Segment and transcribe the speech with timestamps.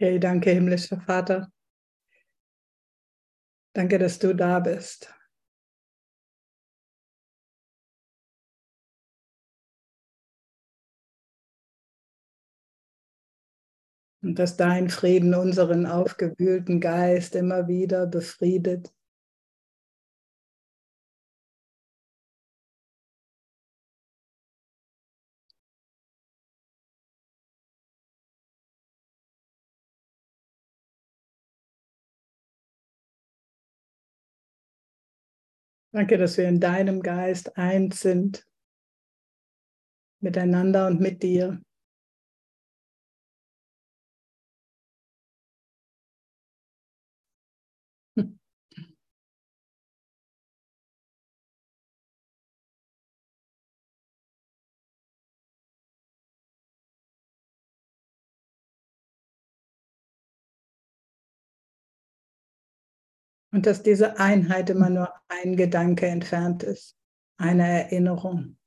[0.00, 1.50] Hey, danke, himmlischer Vater.
[3.76, 5.10] Danke, dass du da bist.
[14.22, 18.92] Und dass dein Frieden unseren aufgewühlten Geist immer wieder befriedet.
[35.98, 38.46] Danke, dass wir in deinem Geist eins sind,
[40.20, 41.60] miteinander und mit dir.
[63.50, 66.96] Und dass diese Einheit immer nur ein Gedanke entfernt ist,
[67.38, 68.57] eine Erinnerung.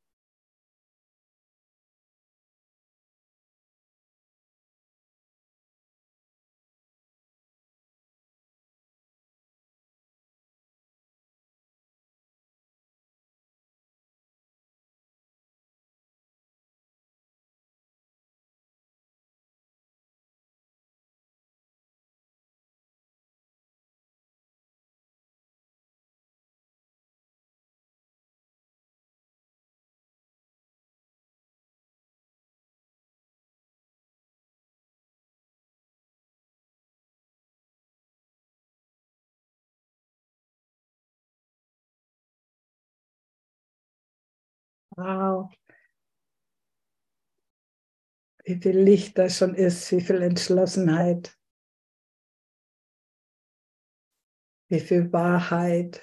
[44.98, 45.52] Wow.
[48.46, 51.38] Wie viel Licht da schon ist, wie viel Entschlossenheit,
[54.70, 56.02] wie viel Wahrheit.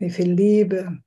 [0.00, 1.02] Wie viel Liebe.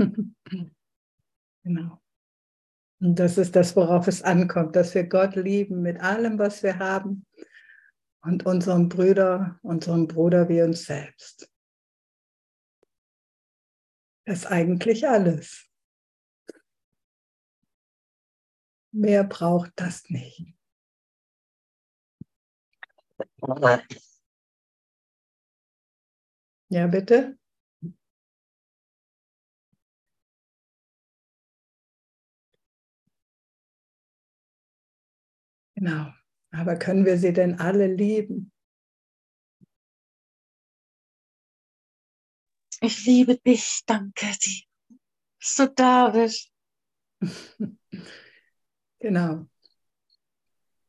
[1.64, 2.00] genau.
[3.00, 6.78] Und das ist das, worauf es ankommt, dass wir Gott lieben mit allem, was wir
[6.78, 7.26] haben
[8.22, 11.50] und unseren Brüder, unseren Bruder wie uns selbst.
[14.26, 15.66] Das ist eigentlich alles.
[18.92, 20.54] Mehr braucht das nicht.
[26.68, 27.38] Ja, bitte?
[35.80, 36.12] Genau.
[36.50, 38.52] Aber können wir sie denn alle lieben?
[42.82, 44.62] Ich liebe dich, danke dir,
[45.38, 46.50] dass du da bist.
[48.98, 49.46] genau.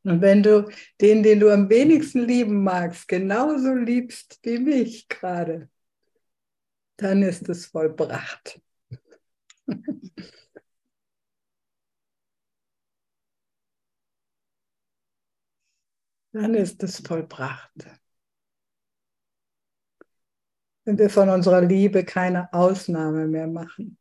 [0.04, 0.70] Und wenn du
[1.00, 5.70] den, den du am wenigsten lieben magst, genauso liebst wie mich gerade,
[6.96, 8.60] dann ist es vollbracht.
[16.32, 17.86] dann ist es vollbracht.
[20.84, 23.98] Wenn wir von unserer Liebe keine Ausnahme mehr machen.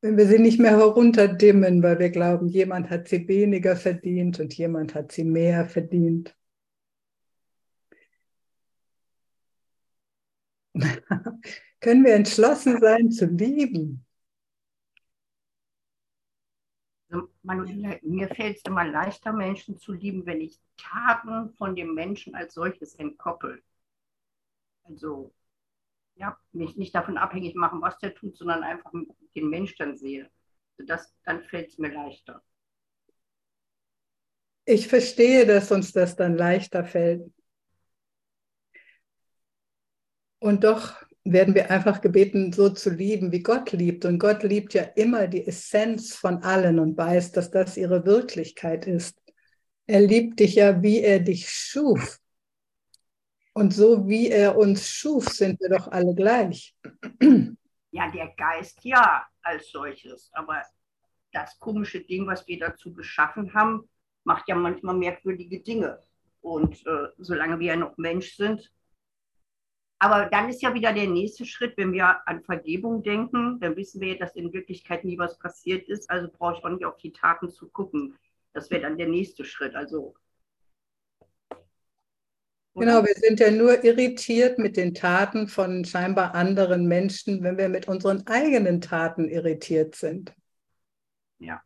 [0.00, 4.54] Wenn wir sie nicht mehr herunterdimmen, weil wir glauben, jemand hat sie weniger verdient und
[4.54, 6.36] jemand hat sie mehr verdient.
[11.80, 14.04] Können wir entschlossen sein zu lieben?
[17.42, 22.34] Manuela, mir fällt es immer leichter, Menschen zu lieben, wenn ich Taten von dem Menschen
[22.34, 23.62] als solches entkoppel.
[24.84, 25.32] Also
[26.16, 28.90] ja, mich nicht davon abhängig machen, was der tut, sondern einfach
[29.34, 30.30] den Mensch dann sehe.
[30.78, 32.42] Also das, dann fällt es mir leichter.
[34.64, 37.32] Ich verstehe, dass uns das dann leichter fällt.
[40.38, 44.04] Und doch werden wir einfach gebeten, so zu lieben, wie Gott liebt.
[44.04, 48.86] Und Gott liebt ja immer die Essenz von allen und weiß, dass das ihre Wirklichkeit
[48.86, 49.20] ist.
[49.86, 52.18] Er liebt dich ja, wie er dich schuf.
[53.54, 56.74] Und so wie er uns schuf, sind wir doch alle gleich.
[57.94, 60.30] Ja, der Geist ja als solches.
[60.32, 60.62] Aber
[61.32, 63.88] das komische Ding, was wir dazu geschaffen haben,
[64.24, 66.00] macht ja manchmal merkwürdige Dinge.
[66.40, 68.72] Und äh, solange wir ja noch Mensch sind,
[70.02, 74.00] Aber dann ist ja wieder der nächste Schritt, wenn wir an Vergebung denken, dann wissen
[74.00, 76.10] wir ja, dass in Wirklichkeit nie was passiert ist.
[76.10, 78.18] Also brauche ich auch nicht auf die Taten zu gucken.
[78.52, 79.76] Das wäre dann der nächste Schritt.
[79.76, 80.16] Also
[82.74, 87.68] Genau, wir sind ja nur irritiert mit den Taten von scheinbar anderen Menschen, wenn wir
[87.68, 90.34] mit unseren eigenen Taten irritiert sind.
[91.38, 91.62] Ja.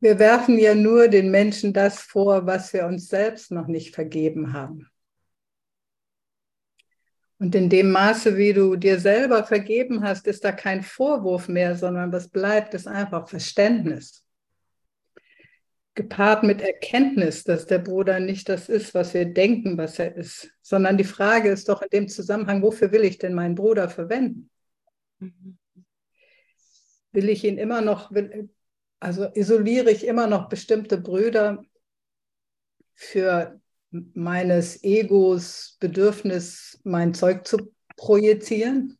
[0.00, 4.54] Wir werfen ja nur den Menschen das vor, was wir uns selbst noch nicht vergeben
[4.54, 4.88] haben.
[7.42, 11.74] Und in dem Maße, wie du dir selber vergeben hast, ist da kein Vorwurf mehr,
[11.74, 14.24] sondern was bleibt, ist einfach Verständnis
[15.94, 20.52] gepaart mit Erkenntnis, dass der Bruder nicht das ist, was wir denken, was er ist,
[20.62, 24.48] sondern die Frage ist doch in dem Zusammenhang, wofür will ich denn meinen Bruder verwenden?
[27.10, 28.12] Will ich ihn immer noch,
[29.00, 31.64] also isoliere ich immer noch bestimmte Brüder
[32.94, 33.60] für
[33.92, 38.98] meines Egos Bedürfnis, mein Zeug zu projizieren?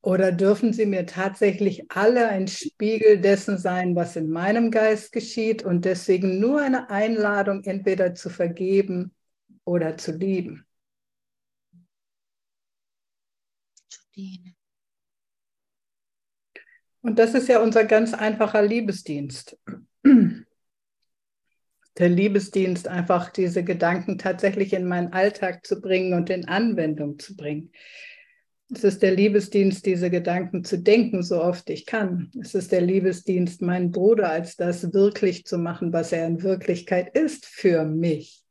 [0.00, 5.64] Oder dürfen sie mir tatsächlich alle ein Spiegel dessen sein, was in meinem Geist geschieht
[5.64, 9.12] und deswegen nur eine Einladung, entweder zu vergeben
[9.64, 10.64] oder zu lieben?
[13.88, 14.54] Zu dienen.
[17.00, 19.58] Und das ist ja unser ganz einfacher Liebesdienst.
[21.98, 27.36] Der Liebesdienst, einfach diese Gedanken tatsächlich in meinen Alltag zu bringen und in Anwendung zu
[27.36, 27.72] bringen.
[28.72, 32.30] Es ist der Liebesdienst, diese Gedanken zu denken, so oft ich kann.
[32.38, 37.16] Es ist der Liebesdienst, meinen Bruder als das wirklich zu machen, was er in Wirklichkeit
[37.16, 38.44] ist für mich.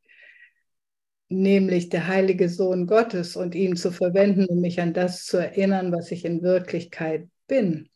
[1.30, 5.92] Nämlich der heilige Sohn Gottes und ihn zu verwenden, um mich an das zu erinnern,
[5.92, 7.90] was ich in Wirklichkeit bin.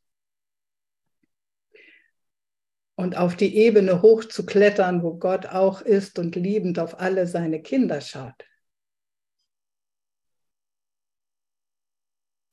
[3.01, 7.25] Und auf die Ebene hoch zu klettern, wo Gott auch ist und liebend auf alle
[7.25, 8.45] seine Kinder schaut.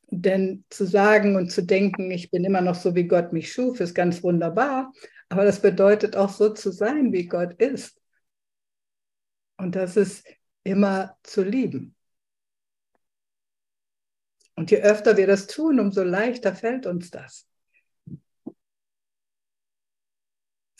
[0.06, 3.81] Denn zu sagen und zu denken, ich bin immer noch so, wie Gott mich schuf,
[3.81, 4.91] ist ganz wunderbar.
[5.29, 8.00] Aber das bedeutet auch so zu sein, wie Gott ist.
[9.59, 10.27] Und das ist
[10.62, 11.95] immer zu lieben.
[14.55, 17.48] Und je öfter wir das tun, umso leichter fällt uns das.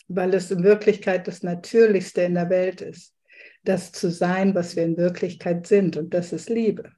[0.09, 3.15] Weil es in Wirklichkeit das Natürlichste in der Welt ist,
[3.63, 5.95] das zu sein, was wir in Wirklichkeit sind.
[5.97, 6.91] Und das ist Liebe.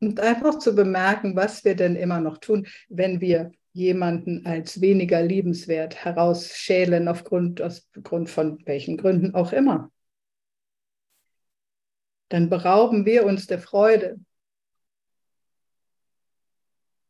[0.00, 5.20] Und einfach zu bemerken, was wir denn immer noch tun, wenn wir jemanden als weniger
[5.20, 9.92] liebenswert herausschälen, aufgrund, aufgrund von welchen Gründen auch immer.
[12.30, 14.18] Dann berauben wir uns der Freude.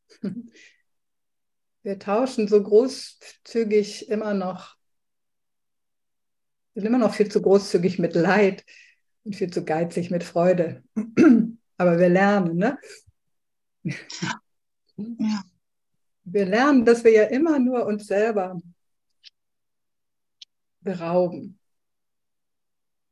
[1.82, 4.74] Wir tauschen so großzügig immer noch,
[6.74, 8.64] sind immer noch viel zu großzügig mit Leid
[9.22, 10.82] und viel zu geizig mit Freude.
[11.76, 12.76] Aber wir lernen, ne?
[13.84, 15.44] Ja.
[16.28, 18.60] Wir lernen, dass wir ja immer nur uns selber
[20.80, 21.58] berauben.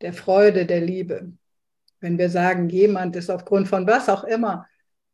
[0.01, 1.33] Der Freude, der Liebe.
[2.01, 4.67] Wenn wir sagen, jemand ist aufgrund von was auch immer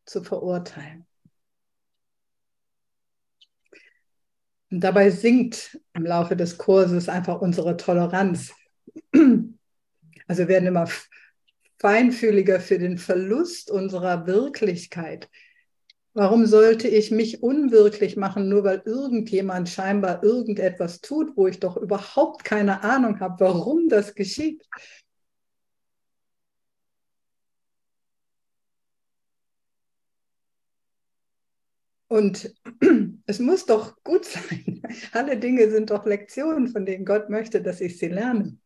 [0.06, 1.06] zu verurteilen.
[4.70, 8.52] Und dabei sinkt im Laufe des Kurses einfach unsere Toleranz.
[10.26, 10.88] Also werden immer
[11.78, 15.28] feinfühliger für den Verlust unserer Wirklichkeit.
[16.12, 21.76] Warum sollte ich mich unwirklich machen, nur weil irgendjemand scheinbar irgendetwas tut, wo ich doch
[21.76, 24.64] überhaupt keine Ahnung habe, warum das geschieht?
[32.08, 32.54] Und
[33.26, 34.82] es muss doch gut sein.
[35.12, 38.58] Alle Dinge sind doch Lektionen, von denen Gott möchte, dass ich sie lerne.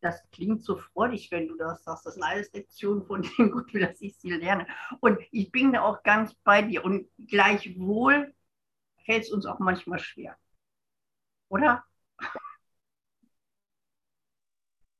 [0.00, 2.06] Das klingt so freudig, wenn du das sagst.
[2.06, 4.66] Das sind alles Lektionen, von denen gut dass ich sie lerne.
[5.00, 6.84] Und ich bin da auch ganz bei dir.
[6.84, 8.34] Und gleichwohl
[9.04, 10.36] fällt es uns auch manchmal schwer.
[11.48, 11.84] Oder?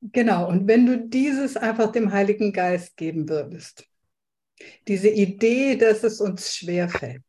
[0.02, 3.86] Genau, und wenn du dieses einfach dem Heiligen Geist geben würdest,
[4.88, 7.22] diese Idee, dass es uns schwer fällt.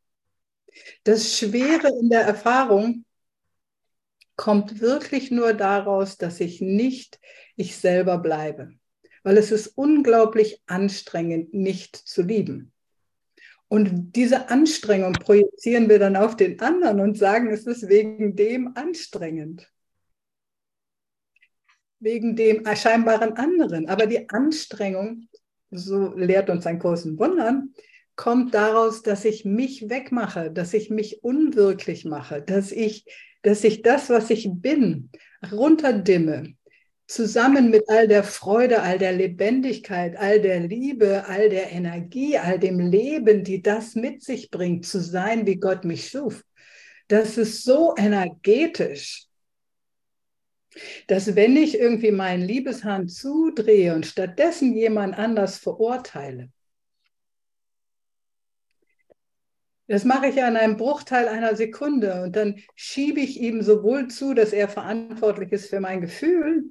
[1.03, 3.05] Das Schwere in der Erfahrung
[4.35, 7.19] kommt wirklich nur daraus, dass ich nicht
[7.55, 8.73] ich selber bleibe.
[9.23, 12.71] Weil es ist unglaublich anstrengend, nicht zu lieben.
[13.67, 18.75] Und diese Anstrengung projizieren wir dann auf den anderen und sagen, es ist wegen dem
[18.75, 19.71] anstrengend.
[21.99, 23.87] Wegen dem scheinbaren anderen.
[23.87, 25.29] Aber die Anstrengung,
[25.69, 27.73] so lehrt uns ein Kurs Wundern,
[28.17, 33.05] kommt daraus, dass ich mich wegmache, dass ich mich unwirklich mache, dass ich,
[33.41, 35.09] dass ich das, was ich bin,
[35.51, 36.53] runterdimme,
[37.07, 42.57] zusammen mit all der Freude, all der Lebendigkeit, all der Liebe, all der Energie, all
[42.59, 46.43] dem Leben, die das mit sich bringt, zu sein, wie Gott mich schuf.
[47.07, 49.27] Das ist so energetisch,
[51.07, 56.49] dass wenn ich irgendwie meinen Liebeshahn zudrehe und stattdessen jemand anders verurteile,
[59.91, 64.07] Das mache ich ja in einem Bruchteil einer Sekunde und dann schiebe ich ihm sowohl
[64.07, 66.65] zu, dass er verantwortlich ist für mein Gefühl,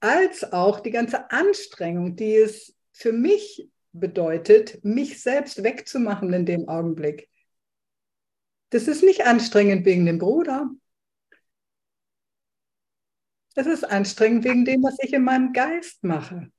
[0.00, 6.68] als auch die ganze Anstrengung, die es für mich bedeutet, mich selbst wegzumachen in dem
[6.68, 7.28] Augenblick.
[8.70, 10.68] Das ist nicht anstrengend wegen dem Bruder.
[13.54, 16.50] Das ist anstrengend wegen dem, was ich in meinem Geist mache.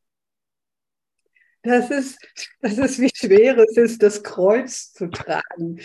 [1.63, 2.19] Das ist,
[2.61, 5.79] das ist, wie schwer es ist, das Kreuz zu tragen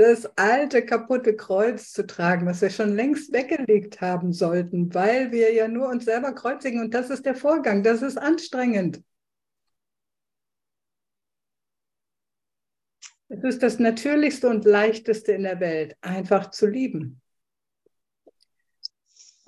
[0.00, 5.52] das alte, kaputte Kreuz zu tragen, was wir schon längst weggelegt haben sollten, weil wir
[5.52, 9.02] ja nur uns selber kreuzigen und das ist der Vorgang, das ist anstrengend.
[13.28, 17.20] Es ist das Natürlichste und Leichteste in der Welt, einfach zu lieben.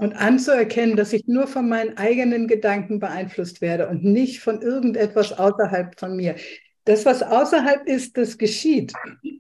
[0.03, 5.33] Und anzuerkennen, dass ich nur von meinen eigenen Gedanken beeinflusst werde und nicht von irgendetwas
[5.33, 6.35] außerhalb von mir.
[6.85, 8.93] Das, was außerhalb ist, das geschieht.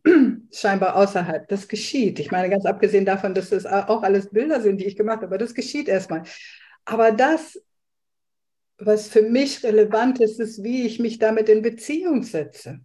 [0.52, 2.21] Scheinbar außerhalb, das geschieht.
[2.21, 5.26] Ich meine, ganz abgesehen davon, dass das auch alles Bilder sind, die ich gemacht habe,
[5.26, 6.23] aber das geschieht erstmal.
[6.85, 7.61] Aber das,
[8.78, 12.78] was für mich relevant ist, ist, wie ich mich damit in Beziehung setze.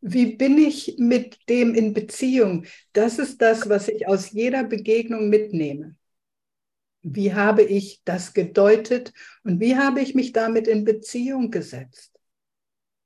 [0.00, 2.64] Wie bin ich mit dem in Beziehung?
[2.92, 5.96] Das ist das, was ich aus jeder Begegnung mitnehme.
[7.02, 9.12] Wie habe ich das gedeutet
[9.44, 12.10] und wie habe ich mich damit in Beziehung gesetzt?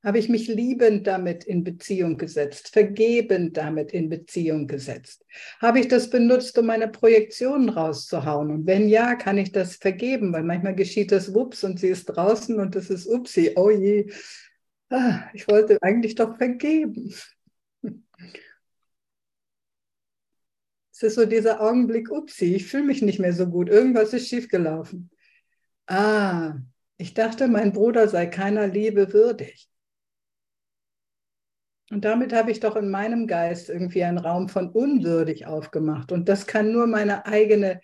[0.04, 5.24] Habe ich mich liebend damit in Beziehung gesetzt, vergebend damit in Beziehung gesetzt?
[5.60, 8.50] Habe ich das benutzt, um meine Projektionen rauszuhauen?
[8.50, 12.04] Und wenn ja, kann ich das vergeben, weil manchmal geschieht das Wups und sie ist
[12.04, 14.10] draußen und das ist Upsi, oh je,
[14.94, 17.12] ah, ich wollte eigentlich doch vergeben.
[20.92, 24.28] Es ist so dieser Augenblick, Upsi, ich fühle mich nicht mehr so gut, irgendwas ist
[24.28, 25.10] schiefgelaufen.
[25.86, 26.54] Ah,
[26.96, 29.68] ich dachte, mein Bruder sei keiner Liebe würdig.
[31.90, 36.12] Und damit habe ich doch in meinem Geist irgendwie einen Raum von unwürdig aufgemacht.
[36.12, 37.80] Und das kann nur meine eigene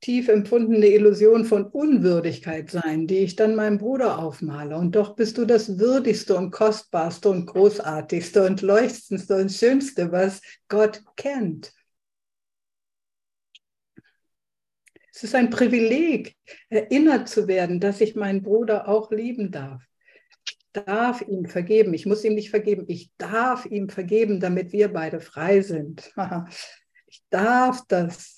[0.00, 4.76] tief empfundene Illusion von Unwürdigkeit sein, die ich dann meinem Bruder aufmale.
[4.76, 10.40] Und doch bist du das Würdigste und Kostbarste und Großartigste und Leuchtendste und Schönste, was
[10.68, 11.72] Gott kennt.
[15.12, 16.36] Es ist ein Privileg,
[16.68, 19.82] erinnert zu werden, dass ich meinen Bruder auch lieben darf
[20.84, 21.94] darf ihm vergeben.
[21.94, 22.84] Ich muss ihm nicht vergeben.
[22.88, 26.12] Ich darf ihm vergeben, damit wir beide frei sind.
[27.08, 28.35] Ich darf das.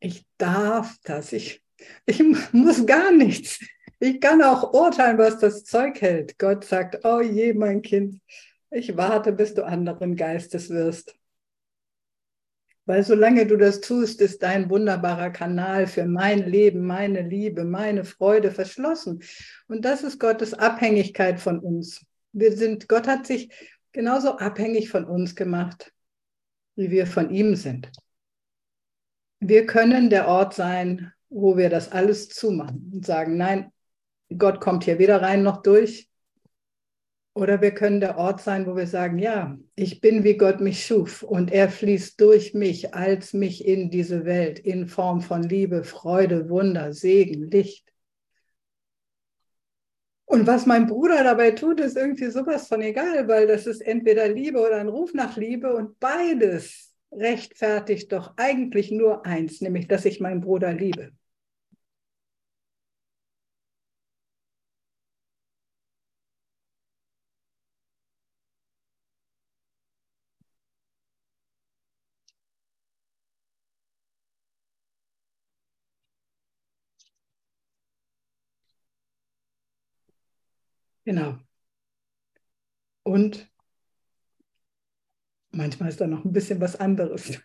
[0.00, 1.32] Ich darf das.
[1.32, 1.62] Ich,
[2.04, 2.22] ich
[2.52, 3.60] muss gar nichts.
[3.98, 6.38] Ich kann auch urteilen, was das Zeug hält.
[6.38, 8.20] Gott sagt, oh je, mein Kind,
[8.70, 11.14] ich warte, bis du anderen Geistes wirst.
[12.84, 18.04] Weil solange du das tust, ist dein wunderbarer Kanal für mein Leben, meine Liebe, meine
[18.04, 19.22] Freude verschlossen.
[19.66, 22.04] Und das ist Gottes Abhängigkeit von uns.
[22.32, 23.50] Wir sind, Gott hat sich
[23.90, 25.92] genauso abhängig von uns gemacht,
[26.76, 27.90] wie wir von ihm sind.
[29.40, 33.72] Wir können der Ort sein, wo wir das alles zumachen und sagen, nein,
[34.36, 36.08] Gott kommt hier weder rein noch durch.
[37.34, 40.86] Oder wir können der Ort sein, wo wir sagen, ja, ich bin wie Gott mich
[40.86, 45.84] schuf und er fließt durch mich als mich in diese Welt in Form von Liebe,
[45.84, 47.92] Freude, Wunder, Segen, Licht.
[50.24, 54.28] Und was mein Bruder dabei tut, ist irgendwie sowas von egal, weil das ist entweder
[54.28, 56.85] Liebe oder ein Ruf nach Liebe und beides
[57.16, 61.12] rechtfertigt doch eigentlich nur eins, nämlich dass ich meinen Bruder liebe.
[81.06, 81.38] Genau.
[83.04, 83.48] Und
[85.56, 87.40] manchmal ist da noch ein bisschen was anderes.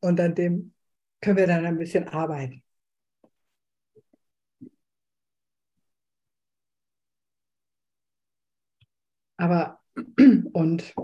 [0.00, 0.74] Und an dem
[1.20, 2.62] können wir dann ein bisschen arbeiten.
[9.36, 9.80] Aber
[10.52, 10.94] und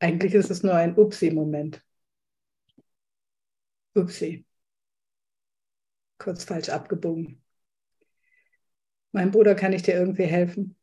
[0.00, 1.82] eigentlich ist es nur ein Upsi-Moment.
[3.94, 4.44] Upsi.
[6.18, 7.42] Kurz falsch abgebogen.
[9.12, 10.74] Mein Bruder, kann ich dir irgendwie helfen?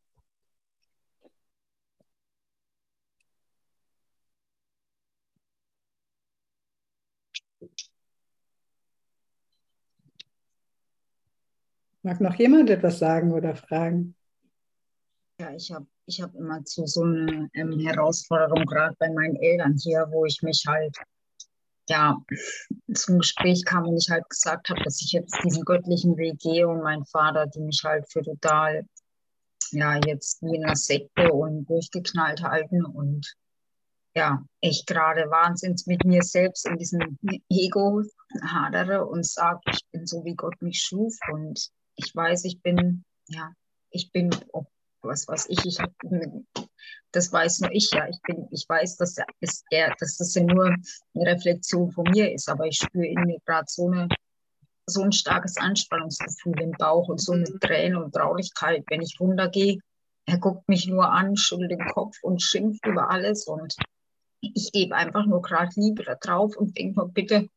[12.07, 14.15] Mag noch jemand etwas sagen oder fragen?
[15.41, 19.75] Ja, ich habe ich hab immer zu so einer ähm, Herausforderung, gerade bei meinen Eltern
[19.77, 20.95] hier, wo ich mich halt
[21.89, 22.15] ja
[22.93, 26.65] zum Gespräch kam und ich halt gesagt habe, dass ich jetzt diesen göttlichen Weg gehe
[26.65, 28.85] und mein Vater, die mich halt für total
[29.71, 33.35] ja jetzt wie in einer Sekte und durchgeknallt halten und
[34.15, 38.01] ja, ich gerade wahnsinns mit mir selbst in diesem Ego
[38.41, 43.03] hadere und sage, ich bin so, wie Gott mich schuf und ich weiß, ich bin,
[43.27, 43.51] ja,
[43.89, 44.65] ich bin, oh,
[45.01, 45.77] was weiß ich, ich
[47.11, 50.43] das weiß nur ich ja, ich bin, ich weiß, dass, ist er, dass das ja
[50.43, 54.07] nur eine Reflexion von mir ist, aber ich spüre in mir gerade so eine
[54.89, 57.59] so ein starkes Anspannungsgefühl im Bauch und so eine mhm.
[57.59, 59.79] Träne und Traurigkeit, wenn ich runtergehe.
[60.25, 63.75] Er guckt mich nur an, schüttelt den Kopf und schimpft über alles und
[64.39, 67.49] ich gebe einfach nur gerade Liebe da drauf und denke nur, bitte,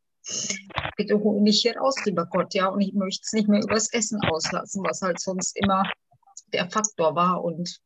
[0.96, 3.92] bitte hol mich hier raus, lieber Gott, ja, und ich möchte es nicht mehr übers
[3.92, 5.84] Essen auslassen, was halt sonst immer
[6.52, 7.80] der Faktor war und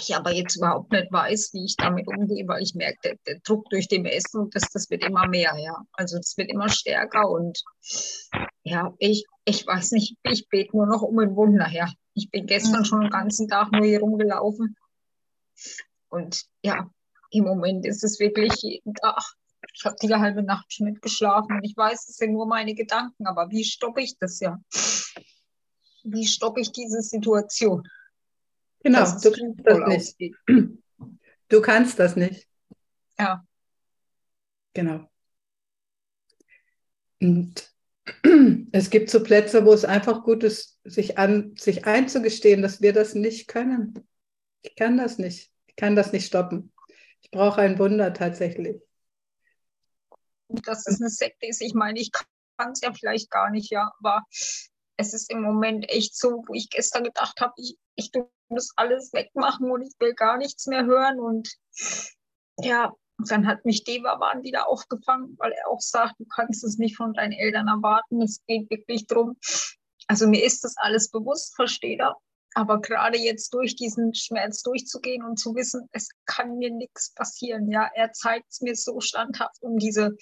[0.00, 3.40] ich aber jetzt überhaupt nicht weiß, wie ich damit umgehe, weil ich merke, der, der
[3.40, 5.76] Druck durch dem Essen, das, das wird immer mehr, ja.
[5.92, 7.60] Also es wird immer stärker und
[8.62, 11.90] ja, ich, ich weiß nicht, ich bete nur noch um ein Wunder, ja.
[12.14, 14.76] Ich bin gestern schon den ganzen Tag nur hier rumgelaufen
[16.08, 16.88] und ja,
[17.30, 19.22] im Moment ist es wirklich jeden Tag.
[19.74, 22.74] Ich habe die halbe Nacht schon nicht geschlafen und ich weiß, es sind nur meine
[22.74, 24.58] Gedanken, aber wie stoppe ich das ja?
[26.04, 27.88] Wie stoppe ich diese Situation?
[28.82, 30.36] Genau, du kannst das nicht.
[31.48, 32.46] Du kannst das nicht.
[33.18, 33.44] Ja.
[34.74, 35.08] Genau.
[37.20, 37.74] Und
[38.72, 42.92] es gibt so Plätze, wo es einfach gut ist, sich, an, sich einzugestehen, dass wir
[42.92, 44.06] das nicht können.
[44.62, 45.50] Ich kann das nicht.
[45.66, 46.72] Ich kann das nicht stoppen.
[47.22, 48.76] Ich brauche ein Wunder tatsächlich.
[50.48, 53.92] Dass es eine Sekte ist, ich meine, ich kann es ja vielleicht gar nicht, ja,
[53.98, 54.24] aber
[54.96, 58.10] es ist im Moment echt so, wo ich gestern gedacht habe, ich, ich
[58.48, 61.20] muss alles wegmachen und ich will gar nichts mehr hören.
[61.20, 61.48] Und
[62.58, 66.96] ja, dann hat mich Devaban wieder aufgefangen, weil er auch sagt, du kannst es nicht
[66.96, 68.22] von deinen Eltern erwarten.
[68.22, 69.36] Es geht wirklich darum,
[70.08, 72.16] also mir ist das alles bewusst, versteht er.
[72.54, 77.70] Aber gerade jetzt durch diesen Schmerz durchzugehen und zu wissen, es kann mir nichts passieren,
[77.70, 80.16] ja, er zeigt es mir so standhaft um diese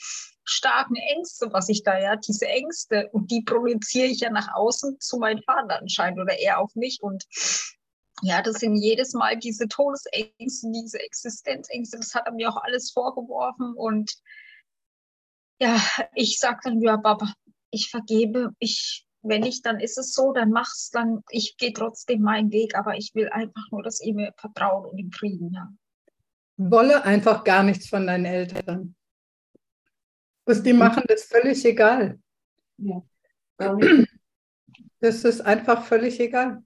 [0.45, 4.99] starken Ängste, was ich da ja, diese Ängste und die projiziere ich ja nach außen
[5.01, 6.99] zu meinem Vater anscheinend oder er auf mich.
[7.01, 7.25] Und
[8.23, 12.91] ja, das sind jedes Mal diese Todesängste, diese Existenzängste, das hat er mir auch alles
[12.93, 13.75] vorgeworfen.
[13.75, 14.13] Und
[15.61, 15.81] ja,
[16.15, 17.33] ich sage dann, ja, Papa,
[17.71, 22.23] ich vergebe, ich wenn nicht, dann ist es so, dann mach's, dann ich gehe trotzdem
[22.23, 25.69] meinen Weg, aber ich will einfach nur, dass ihr mir vertraut und im Frieden, ja.
[26.59, 28.95] Wolle einfach gar nichts von deinen Eltern.
[30.47, 32.19] Was die machen, ist völlig egal.
[32.79, 33.03] Ja.
[34.99, 36.65] Das ist einfach völlig egal.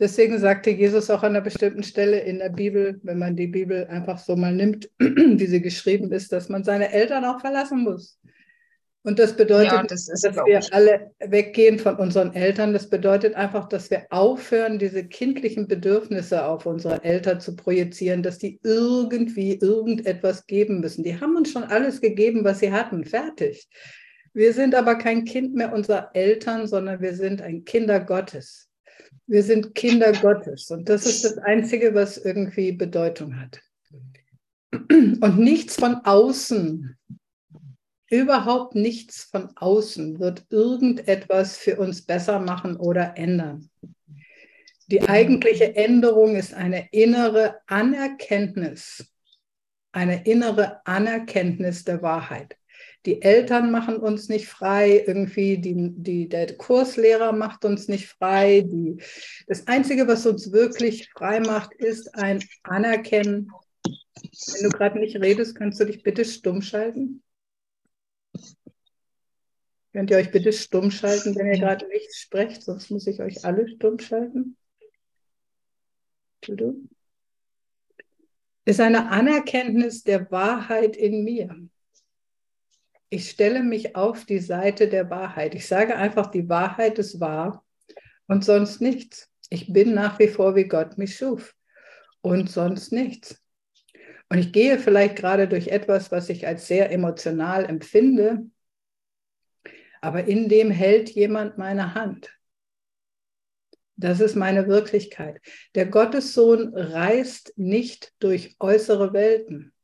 [0.00, 3.86] Deswegen sagte Jesus auch an einer bestimmten Stelle in der Bibel, wenn man die Bibel
[3.88, 8.18] einfach so mal nimmt, wie sie geschrieben ist, dass man seine Eltern auch verlassen muss.
[9.08, 12.74] Und das bedeutet, ja, das dass wir alle weggehen von unseren Eltern.
[12.74, 18.36] Das bedeutet einfach, dass wir aufhören, diese kindlichen Bedürfnisse auf unsere Eltern zu projizieren, dass
[18.36, 21.04] die irgendwie irgendetwas geben müssen.
[21.04, 23.06] Die haben uns schon alles gegeben, was sie hatten.
[23.06, 23.66] Fertig.
[24.34, 28.68] Wir sind aber kein Kind mehr unserer Eltern, sondern wir sind ein Kinder Gottes.
[29.26, 30.70] Wir sind Kinder Gottes.
[30.70, 33.62] Und das ist das Einzige, was irgendwie Bedeutung hat.
[34.70, 36.94] Und nichts von außen
[38.10, 43.68] Überhaupt nichts von außen wird irgendetwas für uns besser machen oder ändern.
[44.86, 49.12] Die eigentliche Änderung ist eine innere Anerkenntnis,
[49.92, 52.56] eine innere Anerkenntnis der Wahrheit.
[53.04, 58.62] Die Eltern machen uns nicht frei, irgendwie die, die, der Kurslehrer macht uns nicht frei.
[58.62, 58.96] Die,
[59.46, 63.50] das Einzige, was uns wirklich frei macht, ist ein Anerkennen.
[63.84, 67.22] Wenn du gerade nicht redest, kannst du dich bitte stumm schalten?
[69.98, 73.44] Könnt ihr euch bitte stumm schalten, wenn ihr gerade nichts sprecht, sonst muss ich euch
[73.44, 74.56] alle stumm schalten.
[78.64, 81.68] Ist eine Anerkenntnis der Wahrheit in mir.
[83.08, 85.56] Ich stelle mich auf die Seite der Wahrheit.
[85.56, 87.66] Ich sage einfach, die Wahrheit ist wahr
[88.28, 89.28] und sonst nichts.
[89.50, 91.56] Ich bin nach wie vor, wie Gott mich schuf.
[92.20, 93.42] und sonst nichts.
[94.28, 98.48] Und ich gehe vielleicht gerade durch etwas, was ich als sehr emotional empfinde,
[100.00, 102.38] aber in dem hält jemand meine Hand.
[103.96, 105.40] Das ist meine Wirklichkeit.
[105.74, 109.74] Der Gottessohn reist nicht durch äußere Welten.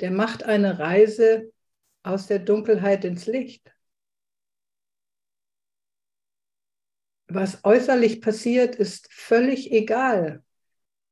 [0.00, 1.52] Der macht eine Reise
[2.02, 3.72] aus der Dunkelheit ins Licht.
[7.28, 10.42] Was äußerlich passiert, ist völlig egal.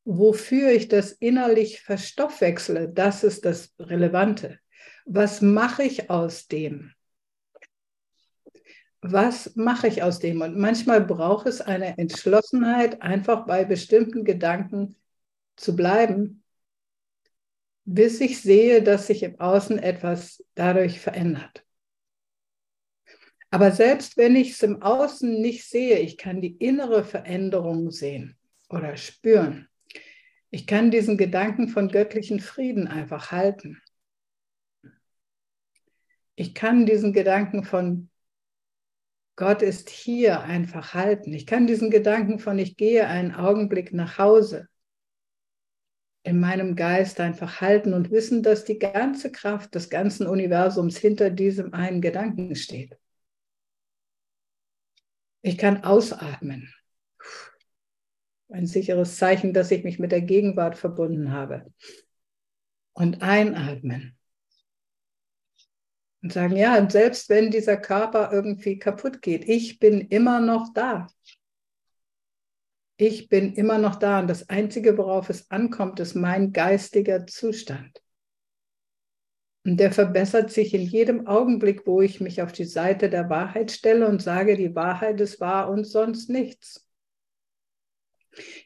[0.04, 4.58] Wofür ich das innerlich verstoffwechsle, das ist das Relevante.
[5.04, 6.92] Was mache ich aus dem?
[9.02, 10.42] Was mache ich aus dem?
[10.42, 14.96] Und manchmal braucht es eine Entschlossenheit, einfach bei bestimmten Gedanken
[15.56, 16.42] zu bleiben,
[17.84, 21.64] bis ich sehe, dass sich im Außen etwas dadurch verändert.
[23.50, 28.38] Aber selbst wenn ich es im Außen nicht sehe, ich kann die innere Veränderung sehen
[28.68, 29.68] oder spüren.
[30.50, 33.80] Ich kann diesen Gedanken von göttlichen Frieden einfach halten.
[36.36, 38.09] Ich kann diesen Gedanken von
[39.40, 41.32] Gott ist hier einfach halten.
[41.32, 44.68] Ich kann diesen Gedanken von ich gehe einen Augenblick nach Hause
[46.22, 51.30] in meinem Geist einfach halten und wissen, dass die ganze Kraft des ganzen Universums hinter
[51.30, 52.98] diesem einen Gedanken steht.
[55.40, 56.70] Ich kann ausatmen.
[58.50, 61.64] Ein sicheres Zeichen, dass ich mich mit der Gegenwart verbunden habe.
[62.92, 64.19] Und einatmen
[66.22, 70.72] und sagen, ja, und selbst wenn dieser Körper irgendwie kaputt geht, ich bin immer noch
[70.72, 71.06] da.
[72.96, 78.02] Ich bin immer noch da und das Einzige, worauf es ankommt, ist mein geistiger Zustand.
[79.64, 83.70] Und der verbessert sich in jedem Augenblick, wo ich mich auf die Seite der Wahrheit
[83.70, 86.89] stelle und sage, die Wahrheit ist wahr und sonst nichts.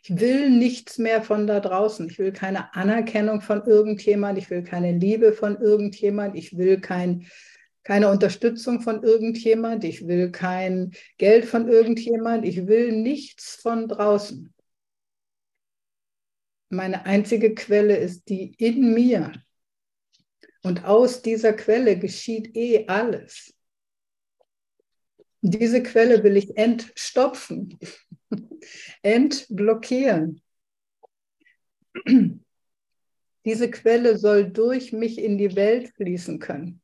[0.02, 2.08] Ich will nichts mehr von da draußen.
[2.08, 4.38] Ich will keine Anerkennung von irgendjemand.
[4.38, 6.36] Ich will keine Liebe von irgendjemand.
[6.36, 7.26] Ich will kein,
[7.82, 9.84] keine Unterstützung von irgendjemand.
[9.84, 12.44] Ich will kein Geld von irgendjemand.
[12.44, 14.52] Ich will nichts von draußen.
[16.68, 19.32] Meine einzige Quelle ist die in mir.
[20.62, 23.54] Und aus dieser Quelle geschieht eh alles.
[25.42, 27.78] Diese Quelle will ich entstopfen,
[29.02, 30.40] entblockieren.
[33.44, 36.80] Diese Quelle soll durch mich in die Welt fließen können.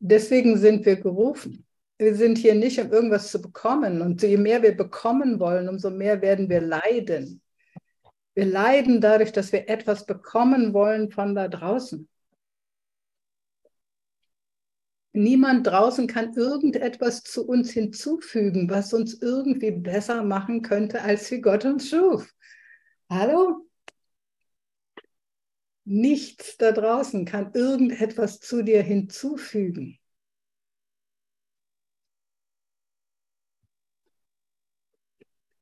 [0.00, 1.64] Deswegen sind wir gerufen.
[1.98, 4.02] Wir sind hier nicht, um irgendwas zu bekommen.
[4.02, 7.40] Und je mehr wir bekommen wollen, umso mehr werden wir leiden.
[8.34, 12.08] Wir leiden dadurch, dass wir etwas bekommen wollen von da draußen.
[15.14, 21.42] Niemand draußen kann irgendetwas zu uns hinzufügen, was uns irgendwie besser machen könnte, als wie
[21.42, 22.32] Gott uns schuf.
[23.10, 23.68] Hallo?
[25.84, 29.98] Nichts da draußen kann irgendetwas zu dir hinzufügen.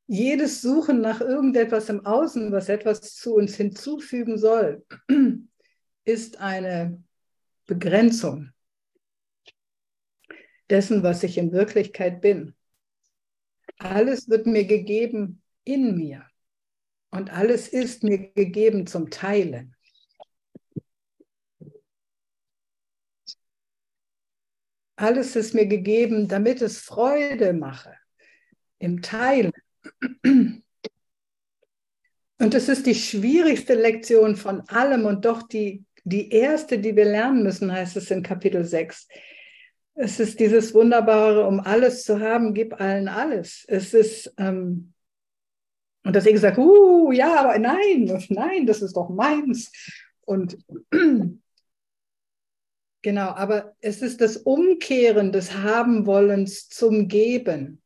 [0.06, 4.84] Jedes Suchen nach irgendetwas im Außen, was etwas zu uns hinzufügen soll,
[6.04, 7.02] ist eine
[7.66, 8.52] Begrenzung
[10.70, 12.54] dessen, was ich in Wirklichkeit bin.
[13.78, 16.24] Alles wird mir gegeben in mir
[17.10, 19.74] und alles ist mir gegeben zum Teilen.
[24.96, 27.96] Alles ist mir gegeben, damit es Freude mache
[28.78, 29.52] im Teilen.
[32.40, 37.04] Und es ist die schwierigste Lektion von allem und doch die, die erste, die wir
[37.04, 39.08] lernen müssen, heißt es in Kapitel 6.
[39.94, 43.64] Es ist dieses Wunderbare, um alles zu haben, gib allen alles.
[43.68, 44.94] Es ist, ähm,
[46.04, 49.70] und deswegen sagt, uh, ja, aber nein, nein, das ist doch meins.
[50.22, 50.58] Und
[53.02, 57.82] genau, aber es ist das Umkehren des Habenwollens zum Geben.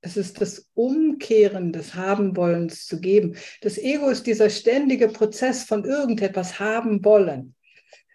[0.00, 3.36] Es ist das Umkehren des Habenwollens zu geben.
[3.60, 7.54] Das Ego ist dieser ständige Prozess von irgendetwas haben wollen.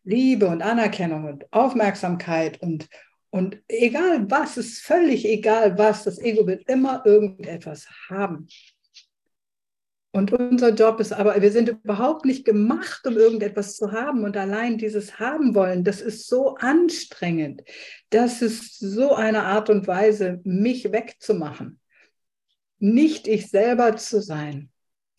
[0.08, 2.88] Liebe und Anerkennung und Aufmerksamkeit und,
[3.30, 8.48] und egal was, ist völlig egal was, das Ego will immer irgendetwas haben.
[10.12, 14.24] Und unser Job ist aber, wir sind überhaupt nicht gemacht, um irgendetwas zu haben.
[14.24, 17.62] Und allein dieses haben wollen, das ist so anstrengend.
[18.10, 21.80] Das ist so eine Art und Weise, mich wegzumachen.
[22.80, 24.72] Nicht ich selber zu sein,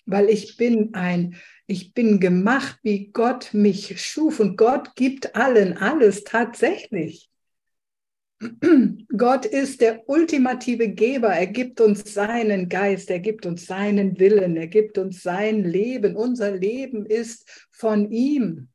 [0.08, 1.36] weil ich bin ein
[1.70, 7.28] ich bin gemacht, wie Gott mich schuf und Gott gibt allen alles tatsächlich.
[9.16, 11.28] Gott ist der ultimative Geber.
[11.28, 16.16] Er gibt uns seinen Geist, er gibt uns seinen Willen, er gibt uns sein Leben.
[16.16, 18.68] Unser Leben ist von ihm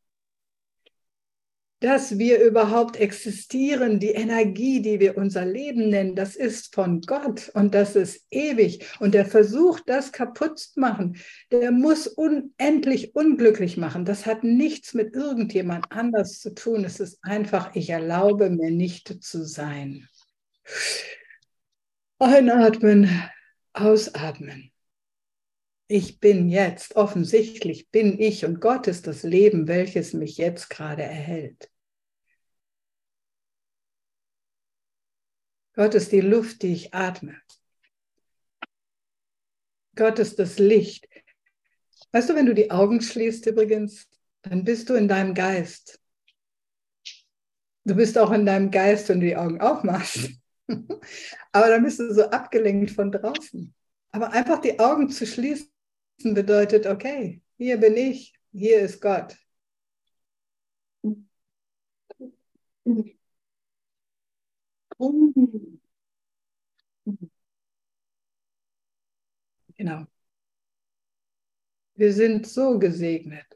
[1.83, 7.51] dass wir überhaupt existieren, die Energie, die wir unser Leben nennen, das ist von Gott
[7.55, 8.85] und das ist ewig.
[9.01, 11.17] Und der versucht, das kaputt zu machen,
[11.51, 14.05] der muss unendlich unglücklich machen.
[14.05, 16.85] Das hat nichts mit irgendjemand anders zu tun.
[16.85, 20.07] Es ist einfach, ich erlaube mir nicht zu sein.
[22.17, 23.09] Einatmen,
[23.73, 24.71] ausatmen.
[25.89, 31.03] Ich bin jetzt, offensichtlich bin ich und Gott ist das Leben, welches mich jetzt gerade
[31.03, 31.72] erhält.
[35.73, 37.35] Gott ist die Luft, die ich atme.
[39.95, 41.07] Gott ist das Licht.
[42.11, 44.07] Weißt du, wenn du die Augen schließt übrigens,
[44.43, 45.99] dann bist du in deinem Geist.
[47.85, 50.29] Du bist auch in deinem Geist, wenn du die Augen aufmachst.
[51.51, 53.73] Aber dann bist du so abgelenkt von draußen.
[54.11, 55.69] Aber einfach die Augen zu schließen
[56.23, 59.35] bedeutet, okay, hier bin ich, hier ist Gott.
[69.77, 70.07] Genau.
[71.95, 73.47] Wir sind so gesegnet.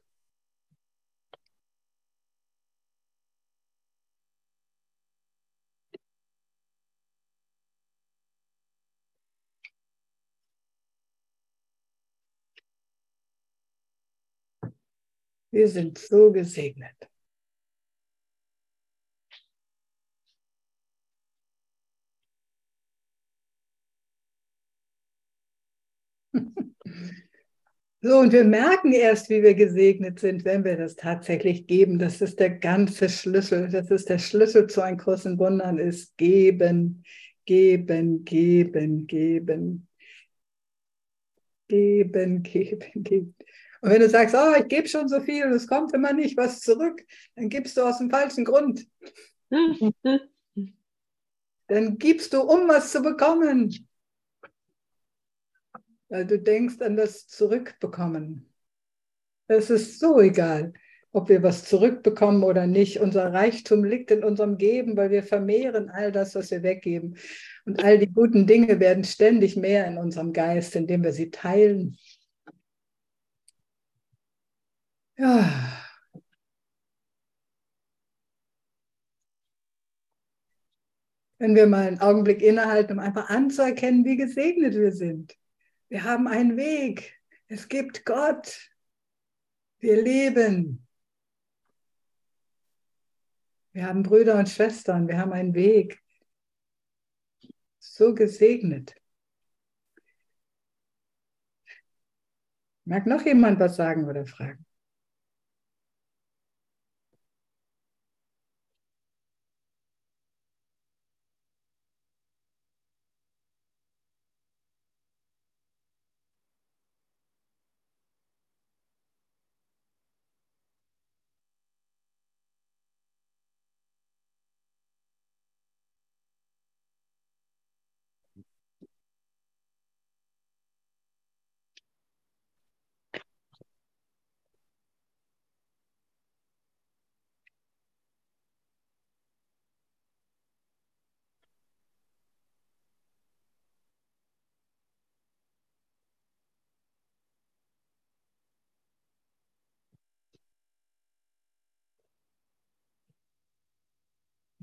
[15.51, 16.95] Wir sind so gesegnet.
[27.99, 31.97] So, und wir merken erst, wie wir gesegnet sind, wenn wir das tatsächlich geben.
[31.97, 33.69] Das ist der ganze Schlüssel.
[33.69, 37.03] Das ist der Schlüssel zu einem großen Wundern, ist geben,
[37.45, 39.87] geben, geben, geben.
[41.67, 43.35] Geben, geben, geben.
[43.81, 46.37] Und wenn du sagst, oh, ich gebe schon so viel und es kommt immer nicht
[46.37, 47.03] was zurück,
[47.35, 48.87] dann gibst du aus dem falschen Grund.
[51.67, 53.87] dann gibst du, um was zu bekommen
[56.09, 58.53] weil du denkst an das Zurückbekommen.
[59.47, 60.73] Es ist so egal,
[61.11, 62.99] ob wir was zurückbekommen oder nicht.
[62.99, 67.17] Unser Reichtum liegt in unserem Geben, weil wir vermehren all das, was wir weggeben.
[67.65, 71.97] Und all die guten Dinge werden ständig mehr in unserem Geist, indem wir sie teilen.
[75.17, 75.83] Ja.
[81.39, 85.35] Wenn wir mal einen Augenblick innehalten, um einfach anzuerkennen, wie gesegnet wir sind.
[85.89, 87.17] Wir haben einen Weg.
[87.47, 88.71] Es gibt Gott.
[89.79, 90.85] Wir leben.
[93.71, 95.07] Wir haben Brüder und Schwestern.
[95.07, 96.01] Wir haben einen Weg.
[97.79, 98.95] So gesegnet.
[102.85, 104.66] Mag noch jemand was sagen oder fragen?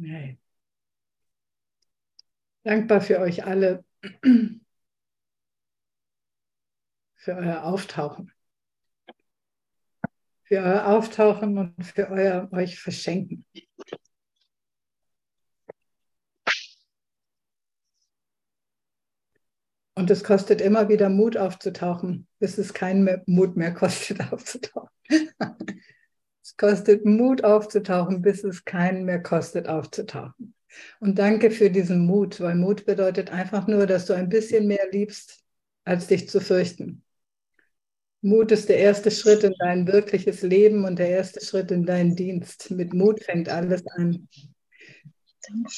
[0.04, 0.38] Nee.
[2.62, 3.84] Dankbar für euch alle,
[7.14, 8.30] für euer Auftauchen.
[10.42, 13.46] Für euer Auftauchen und für euer euch Verschenken.
[19.94, 24.90] Und es kostet immer wieder Mut aufzutauchen, bis es keinen Mut mehr kostet aufzutauchen.
[26.44, 30.54] Es kostet Mut aufzutauchen, bis es keinen mehr kostet aufzutauchen.
[31.00, 34.86] Und danke für diesen Mut, weil Mut bedeutet einfach nur, dass du ein bisschen mehr
[34.92, 35.42] liebst,
[35.84, 37.02] als dich zu fürchten.
[38.20, 42.14] Mut ist der erste Schritt in dein wirkliches Leben und der erste Schritt in deinen
[42.14, 42.70] Dienst.
[42.70, 44.28] Mit Mut fängt alles an.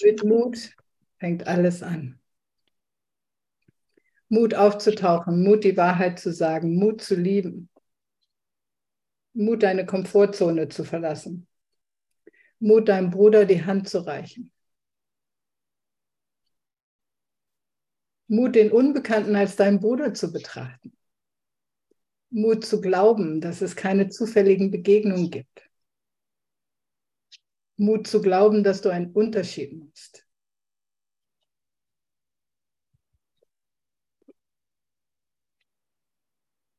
[0.03, 0.73] Mit Mut
[1.21, 2.19] fängt alles an.
[4.29, 7.69] Mut aufzutauchen, Mut die Wahrheit zu sagen, Mut zu lieben,
[9.37, 11.47] Mut, deine Komfortzone zu verlassen.
[12.59, 14.51] Mut, deinem Bruder die Hand zu reichen.
[18.29, 20.97] Mut, den Unbekannten als deinen Bruder zu betrachten.
[22.31, 25.71] Mut zu glauben, dass es keine zufälligen Begegnungen gibt.
[27.77, 30.26] Mut zu glauben, dass du einen Unterschied machst.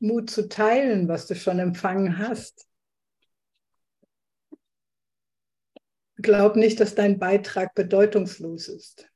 [0.07, 2.67] Mut zu teilen, was du schon empfangen hast.
[6.15, 9.07] Glaub nicht, dass dein Beitrag bedeutungslos ist.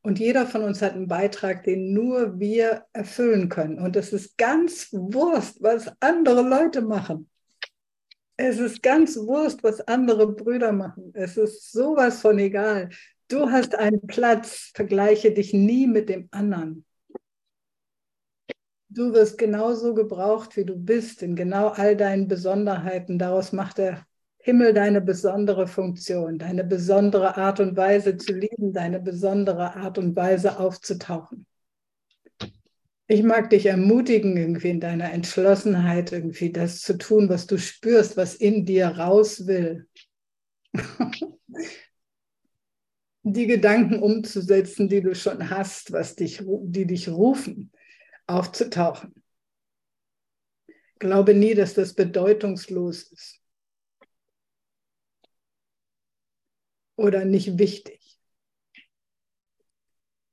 [0.00, 3.80] Und jeder von uns hat einen Beitrag, den nur wir erfüllen können.
[3.80, 7.28] Und es ist ganz Wurst, was andere Leute machen.
[8.36, 11.10] Es ist ganz Wurst, was andere Brüder machen.
[11.14, 12.90] Es ist sowas von egal.
[13.28, 16.84] Du hast einen Platz, vergleiche dich nie mit dem anderen.
[18.88, 23.18] Du wirst genauso gebraucht, wie du bist, in genau all deinen Besonderheiten.
[23.18, 24.06] Daraus macht der
[24.38, 30.14] Himmel deine besondere Funktion, deine besondere Art und Weise zu lieben, deine besondere Art und
[30.14, 31.46] Weise aufzutauchen.
[33.08, 38.16] Ich mag dich ermutigen, irgendwie in deiner Entschlossenheit, irgendwie das zu tun, was du spürst,
[38.16, 39.88] was in dir raus will.
[43.24, 47.72] die Gedanken umzusetzen, die du schon hast, was dich, die dich rufen,
[48.26, 49.14] aufzutauchen.
[50.98, 53.40] Glaube nie, dass das bedeutungslos ist.
[56.96, 58.00] oder nicht wichtig.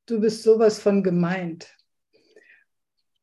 [0.05, 1.75] Du bist sowas von gemeint.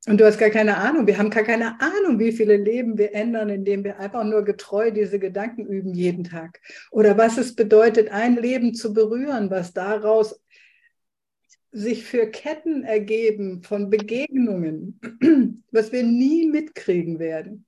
[0.07, 3.15] Und du hast gar keine Ahnung, wir haben gar keine Ahnung, wie viele Leben wir
[3.15, 6.59] ändern, indem wir einfach nur getreu diese Gedanken üben jeden Tag.
[6.91, 10.41] Oder was es bedeutet, ein Leben zu berühren, was daraus
[11.73, 15.01] sich für Ketten ergeben von Begegnungen,
[15.71, 17.67] was wir nie mitkriegen werden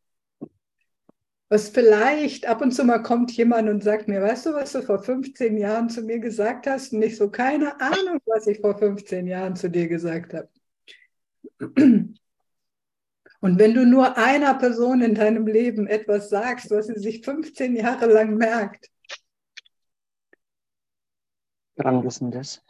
[1.52, 4.80] was vielleicht ab und zu mal kommt jemand und sagt mir, weißt du, was du
[4.80, 6.94] vor 15 Jahren zu mir gesagt hast?
[6.94, 10.48] Und ich so, keine Ahnung, was ich vor 15 Jahren zu dir gesagt habe.
[13.40, 17.76] Und wenn du nur einer Person in deinem Leben etwas sagst, was sie sich 15
[17.76, 18.88] Jahre lang merkt,
[21.74, 22.64] dann wissen das.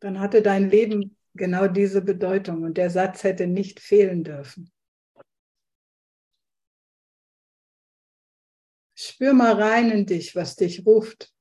[0.00, 4.72] Dann hatte dein Leben genau diese Bedeutung und der Satz hätte nicht fehlen dürfen.
[8.94, 11.32] Spür mal rein in dich, was dich ruft.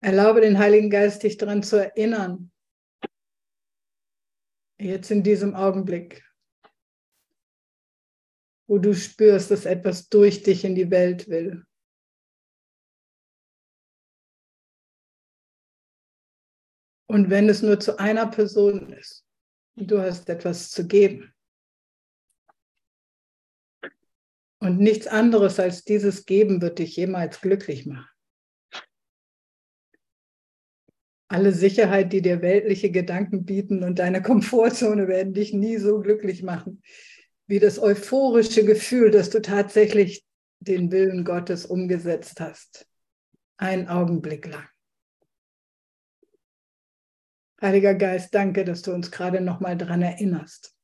[0.00, 2.52] Erlaube den Heiligen Geist, dich daran zu erinnern.
[4.78, 6.22] Jetzt in diesem Augenblick,
[8.66, 11.64] wo du spürst, dass etwas durch dich in die Welt will.
[17.06, 19.24] Und wenn es nur zu einer Person ist,
[19.76, 21.32] du hast etwas zu geben.
[24.58, 28.08] Und nichts anderes als dieses Geben wird dich jemals glücklich machen.
[31.28, 36.42] Alle Sicherheit, die dir weltliche Gedanken bieten und deine Komfortzone werden dich nie so glücklich
[36.42, 36.82] machen,
[37.46, 40.24] wie das euphorische Gefühl, dass du tatsächlich
[40.60, 42.86] den Willen Gottes umgesetzt hast.
[43.56, 44.66] Einen Augenblick lang.
[47.60, 50.74] Heiliger Geist, danke, dass du uns gerade nochmal daran erinnerst.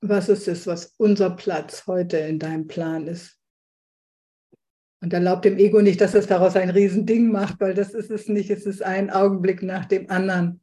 [0.00, 3.38] Was es ist, was unser Platz heute in deinem Plan ist.
[5.00, 8.28] Und erlaubt dem Ego nicht, dass es daraus ein Riesending macht, weil das ist es
[8.28, 8.50] nicht.
[8.50, 10.60] Es ist ein Augenblick nach dem anderen.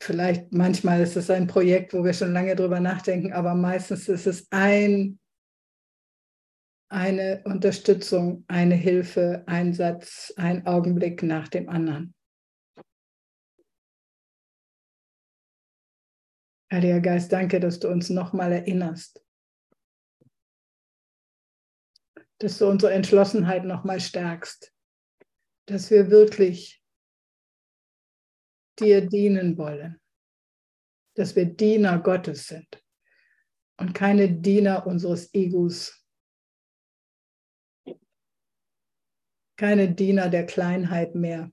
[0.00, 4.26] Vielleicht manchmal ist es ein Projekt, wo wir schon lange drüber nachdenken, aber meistens ist
[4.26, 5.18] es ein
[6.94, 12.14] eine Unterstützung, eine Hilfe, ein Satz, ein Augenblick nach dem anderen.
[16.72, 19.24] Heiliger Geist, danke, dass du uns nochmal erinnerst,
[22.38, 24.72] dass du unsere Entschlossenheit nochmal stärkst,
[25.66, 26.80] dass wir wirklich
[28.78, 30.00] dir dienen wollen,
[31.16, 32.80] dass wir Diener Gottes sind
[33.78, 36.03] und keine Diener unseres Egos
[39.56, 41.52] keine Diener der Kleinheit mehr.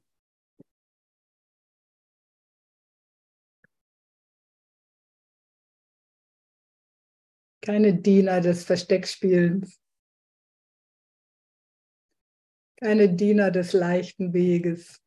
[7.61, 9.79] Keine Diener des Versteckspielens.
[12.79, 14.99] Keine Diener des leichten Weges.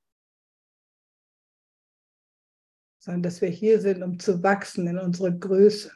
[3.01, 5.93] Sondern dass wir hier sind, um zu wachsen in unsere Größe.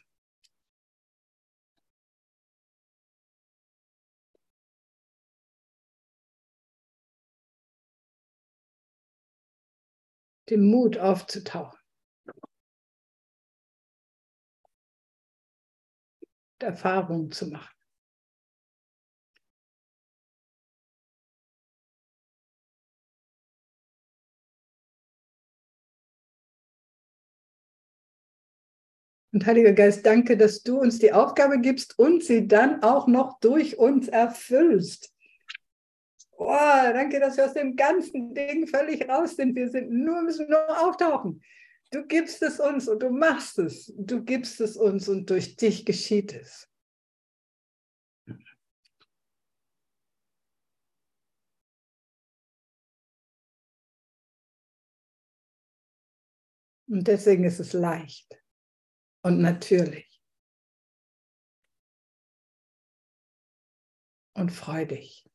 [10.50, 11.78] den Mut aufzutauchen.
[16.60, 17.78] Und Erfahrungen zu machen.
[29.32, 33.38] Und Heiliger Geist, danke, dass du uns die Aufgabe gibst und sie dann auch noch
[33.40, 35.14] durch uns erfüllst.
[36.40, 39.56] Oh, danke, dass wir aus dem ganzen Ding völlig raus sind.
[39.56, 41.42] Wir sind nur, müssen nur auftauchen.
[41.90, 43.92] Du gibst es uns und du machst es.
[43.96, 46.68] Du gibst es uns und durch dich geschieht es.
[56.86, 58.40] Und deswegen ist es leicht
[59.22, 60.22] und natürlich
[64.34, 65.27] und freudig.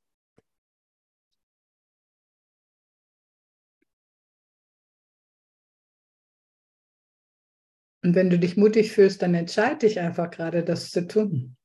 [8.03, 11.55] Und wenn du dich mutig fühlst, dann entscheide dich einfach gerade, das zu tun.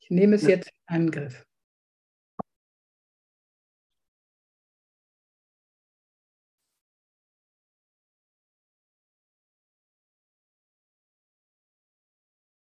[0.00, 1.46] Ich nehme es jetzt in Angriff.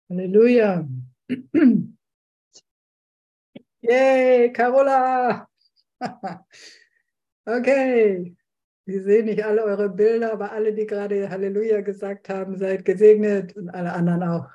[0.10, 0.88] Halleluja.
[3.82, 5.48] Yay, Carola.
[7.46, 8.39] okay.
[8.90, 13.56] Wir sehen nicht alle eure Bilder, aber alle, die gerade Halleluja gesagt haben, seid gesegnet
[13.56, 14.50] und alle anderen auch.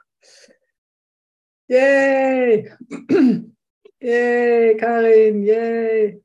[1.68, 2.68] Yay!
[4.00, 6.23] Yay, Karin, yay!